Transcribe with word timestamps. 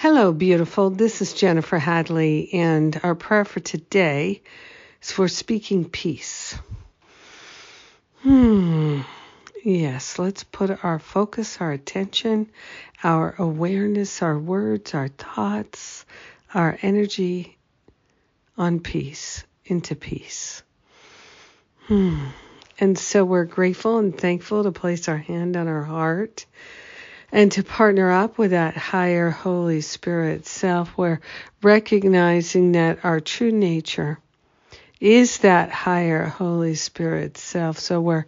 Hello, 0.00 0.32
beautiful. 0.32 0.88
This 0.88 1.20
is 1.20 1.34
Jennifer 1.34 1.76
Hadley, 1.76 2.54
and 2.54 2.98
our 3.02 3.14
prayer 3.14 3.44
for 3.44 3.60
today 3.60 4.40
is 5.02 5.12
for 5.12 5.28
speaking 5.28 5.90
peace. 5.90 6.56
Hmm. 8.22 9.02
Yes, 9.62 10.18
let's 10.18 10.42
put 10.42 10.82
our 10.82 10.98
focus, 10.98 11.58
our 11.60 11.70
attention, 11.70 12.48
our 13.04 13.34
awareness, 13.38 14.22
our 14.22 14.38
words, 14.38 14.94
our 14.94 15.08
thoughts, 15.08 16.06
our 16.54 16.78
energy 16.80 17.58
on 18.56 18.80
peace, 18.80 19.44
into 19.66 19.94
peace. 19.96 20.62
Hmm. 21.88 22.28
And 22.78 22.98
so 22.98 23.22
we're 23.22 23.44
grateful 23.44 23.98
and 23.98 24.16
thankful 24.16 24.62
to 24.62 24.72
place 24.72 25.10
our 25.10 25.18
hand 25.18 25.58
on 25.58 25.68
our 25.68 25.84
heart 25.84 26.46
and 27.32 27.52
to 27.52 27.62
partner 27.62 28.10
up 28.10 28.38
with 28.38 28.50
that 28.50 28.76
higher 28.76 29.30
Holy 29.30 29.80
Spirit 29.80 30.46
self. 30.46 30.96
We're 30.96 31.20
recognizing 31.62 32.72
that 32.72 33.04
our 33.04 33.20
true 33.20 33.52
nature 33.52 34.18
is 35.00 35.38
that 35.38 35.70
higher 35.70 36.24
Holy 36.24 36.74
Spirit 36.74 37.38
self. 37.38 37.78
So 37.78 38.00
we're 38.00 38.26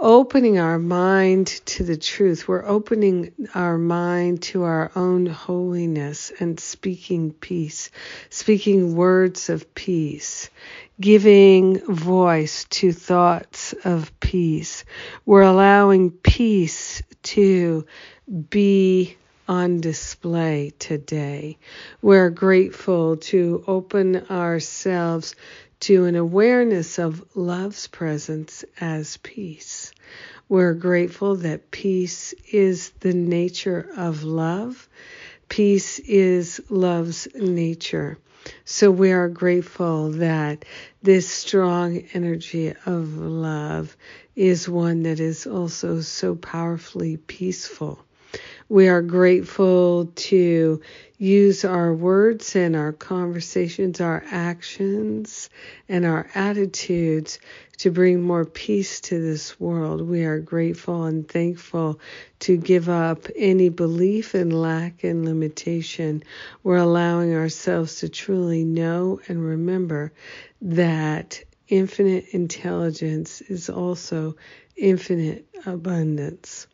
opening 0.00 0.58
our 0.58 0.78
mind 0.78 1.46
to 1.46 1.84
the 1.84 1.96
truth. 1.96 2.48
We're 2.48 2.64
opening 2.64 3.32
our 3.54 3.76
mind 3.76 4.42
to 4.44 4.62
our 4.62 4.90
own 4.96 5.26
holiness 5.26 6.32
and 6.40 6.58
speaking 6.58 7.32
peace, 7.32 7.90
speaking 8.30 8.96
words 8.96 9.50
of 9.50 9.74
peace, 9.74 10.48
giving 11.00 11.78
voice 11.86 12.64
to 12.70 12.92
thoughts 12.92 13.74
of 13.84 14.18
peace. 14.20 14.84
We're 15.26 15.42
allowing 15.42 16.10
peace 16.10 17.02
to 17.24 17.86
be 18.48 19.16
on 19.50 19.80
display 19.80 20.72
today. 20.78 21.58
We're 22.00 22.30
grateful 22.30 23.16
to 23.16 23.64
open 23.66 24.24
ourselves 24.30 25.34
to 25.80 26.04
an 26.04 26.14
awareness 26.14 27.00
of 27.00 27.24
love's 27.34 27.88
presence 27.88 28.64
as 28.80 29.16
peace. 29.16 29.90
We're 30.48 30.74
grateful 30.74 31.34
that 31.38 31.72
peace 31.72 32.32
is 32.52 32.90
the 33.00 33.12
nature 33.12 33.90
of 33.96 34.22
love. 34.22 34.88
Peace 35.48 35.98
is 35.98 36.60
love's 36.70 37.26
nature. 37.34 38.18
So 38.64 38.92
we 38.92 39.10
are 39.10 39.28
grateful 39.28 40.12
that 40.12 40.64
this 41.02 41.28
strong 41.28 42.04
energy 42.14 42.72
of 42.86 43.18
love 43.18 43.96
is 44.36 44.68
one 44.68 45.02
that 45.02 45.18
is 45.18 45.44
also 45.48 46.02
so 46.02 46.36
powerfully 46.36 47.16
peaceful. 47.16 48.04
We 48.70 48.86
are 48.86 49.02
grateful 49.02 50.12
to 50.14 50.80
use 51.18 51.64
our 51.64 51.92
words 51.92 52.54
and 52.54 52.76
our 52.76 52.92
conversations, 52.92 54.00
our 54.00 54.22
actions, 54.30 55.50
and 55.88 56.06
our 56.06 56.30
attitudes 56.36 57.40
to 57.78 57.90
bring 57.90 58.22
more 58.22 58.44
peace 58.44 59.00
to 59.00 59.20
this 59.20 59.58
world. 59.58 60.02
We 60.02 60.22
are 60.22 60.38
grateful 60.38 61.02
and 61.02 61.26
thankful 61.26 61.98
to 62.40 62.56
give 62.56 62.88
up 62.88 63.26
any 63.34 63.70
belief 63.70 64.36
in 64.36 64.50
lack 64.50 65.02
and 65.02 65.24
limitation. 65.24 66.22
We're 66.62 66.76
allowing 66.76 67.34
ourselves 67.34 67.96
to 67.96 68.08
truly 68.08 68.64
know 68.64 69.20
and 69.26 69.44
remember 69.44 70.12
that 70.62 71.42
infinite 71.66 72.26
intelligence 72.30 73.40
is 73.40 73.68
also 73.68 74.36
infinite 74.76 75.44
abundance. 75.66 76.68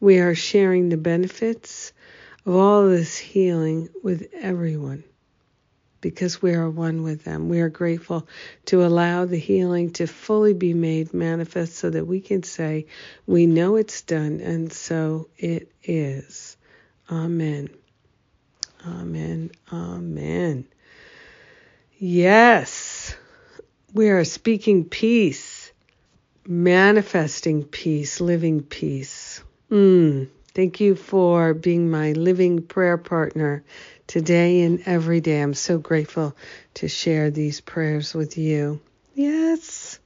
We 0.00 0.18
are 0.18 0.34
sharing 0.34 0.88
the 0.88 0.96
benefits 0.96 1.92
of 2.44 2.54
all 2.54 2.88
this 2.88 3.16
healing 3.18 3.88
with 4.02 4.28
everyone 4.34 5.04
because 6.00 6.40
we 6.40 6.54
are 6.54 6.70
one 6.70 7.02
with 7.02 7.24
them. 7.24 7.48
We 7.48 7.60
are 7.60 7.68
grateful 7.68 8.28
to 8.66 8.84
allow 8.84 9.24
the 9.24 9.38
healing 9.38 9.90
to 9.94 10.06
fully 10.06 10.52
be 10.54 10.74
made 10.74 11.14
manifest 11.14 11.76
so 11.76 11.90
that 11.90 12.06
we 12.06 12.20
can 12.20 12.42
say, 12.44 12.86
We 13.26 13.46
know 13.46 13.76
it's 13.76 14.02
done, 14.02 14.40
and 14.40 14.72
so 14.72 15.28
it 15.36 15.72
is. 15.82 16.56
Amen. 17.10 17.70
Amen. 18.86 19.50
Amen. 19.72 20.66
Yes, 21.98 23.16
we 23.94 24.10
are 24.10 24.24
speaking 24.24 24.84
peace, 24.84 25.72
manifesting 26.46 27.64
peace, 27.64 28.20
living 28.20 28.62
peace. 28.62 29.25
Mm, 29.70 30.28
thank 30.54 30.80
you 30.80 30.94
for 30.94 31.52
being 31.52 31.90
my 31.90 32.12
living 32.12 32.62
prayer 32.62 32.96
partner 32.96 33.64
today 34.06 34.62
and 34.62 34.80
every 34.86 35.20
day. 35.20 35.40
I'm 35.40 35.54
so 35.54 35.78
grateful 35.78 36.36
to 36.74 36.88
share 36.88 37.30
these 37.30 37.60
prayers 37.60 38.14
with 38.14 38.38
you. 38.38 38.80
Yes. 39.14 39.98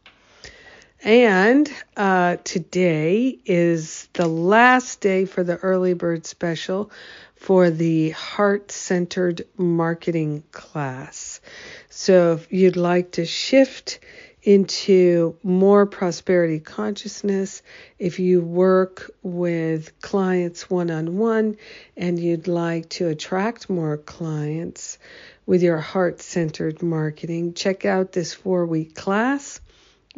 And 1.03 1.71
uh, 1.97 2.37
today 2.45 3.39
is 3.45 4.09
the 4.13 4.29
last 4.29 5.01
day 5.01 5.25
for 5.25 5.43
the 5.43 5.57
early 5.57 5.95
bird 5.95 6.27
special 6.27 6.91
for 7.37 7.71
the 7.71 8.11
heart 8.11 8.71
centered 8.71 9.47
marketing 9.57 10.43
class. 10.53 11.41
So 11.89 12.33
if 12.33 12.53
you'd 12.53 12.77
like 12.77 13.13
to 13.13 13.25
shift 13.25 13.99
into 14.43 15.37
more 15.43 15.87
prosperity 15.87 16.61
consciousness. 16.61 17.63
If 17.99 18.19
you 18.19 18.41
work 18.41 19.11
with 19.23 20.01
clients 20.01 20.71
one 20.71 20.91
on 20.91 21.19
one 21.19 21.57
and 21.97 22.19
you'd 22.19 22.49
like 22.49 22.89
to 22.91 23.09
attract 23.09 23.69
more 23.69 23.99
clients 23.99 24.99
with 25.47 25.63
your 25.63 25.79
heart 25.79 26.23
centered 26.23 26.83
marketing, 26.83 27.55
check 27.55 27.85
out 27.85 28.13
this 28.13 28.33
four 28.33 28.67
week 28.67 28.95
class. 28.95 29.61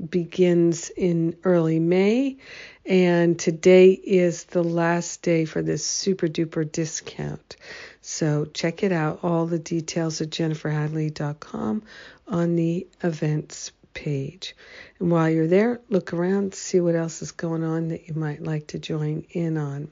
Begins 0.09 0.89
in 0.89 1.37
early 1.45 1.79
May, 1.79 2.39
and 2.87 3.39
today 3.39 3.91
is 3.91 4.45
the 4.45 4.65
last 4.65 5.21
day 5.21 5.45
for 5.45 5.61
this 5.61 5.85
super 5.85 6.29
duper 6.29 6.71
discount. 6.71 7.57
So 8.01 8.47
check 8.47 8.83
it 8.83 8.91
out. 8.91 9.21
All 9.23 9.45
the 9.45 9.59
details 9.59 10.23
at 10.23 10.31
jenniferhadley.com 10.31 11.83
on 12.27 12.57
the 12.57 12.87
events 13.03 13.73
page. 13.95 14.55
And 14.99 15.11
while 15.11 15.29
you're 15.29 15.47
there, 15.47 15.81
look 15.89 16.13
around, 16.13 16.55
see 16.55 16.81
what 16.81 16.95
else 16.95 17.23
is 17.23 17.33
going 17.33 17.65
on 17.65 17.89
that 17.89 18.09
you 18.09 18.15
might 18.15 18.43
like 18.43 18.69
to 18.69 18.79
join 18.79 19.25
in 19.31 19.57
on. 19.57 19.89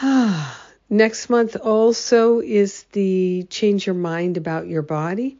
Next 0.90 1.30
month 1.30 1.56
also 1.56 2.40
is 2.40 2.82
the 2.92 3.46
Change 3.48 3.86
Your 3.86 3.94
Mind 3.94 4.36
About 4.36 4.66
Your 4.66 4.82
Body. 4.82 5.38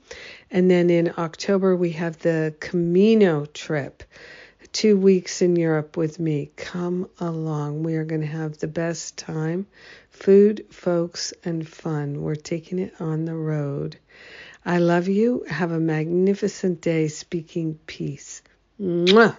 And 0.51 0.71
then 0.71 0.91
in 0.91 1.13
October, 1.19 1.77
we 1.77 1.91
have 1.91 2.19
the 2.21 2.55
Camino 2.61 3.45
trip. 3.47 4.03
Two 4.73 4.97
weeks 4.97 5.43
in 5.43 5.55
Europe 5.55 5.97
with 5.97 6.19
me. 6.19 6.51
Come 6.57 7.09
along. 7.21 7.83
We 7.83 7.95
are 7.97 8.05
going 8.05 8.23
to 8.23 8.27
have 8.27 8.59
the 8.59 8.67
best 8.67 9.17
time. 9.17 9.67
Food, 10.11 10.67
folks, 10.71 11.33
and 11.45 11.69
fun. 11.69 12.23
We're 12.23 12.35
taking 12.35 12.79
it 12.79 12.95
on 13.01 13.25
the 13.25 13.37
road. 13.37 13.97
I 14.65 14.79
love 14.79 15.09
you. 15.09 15.45
Have 15.49 15.73
a 15.73 15.81
magnificent 15.81 16.81
day 16.81 17.09
speaking 17.09 17.79
peace. 17.87 18.43
Mwah. 18.81 19.37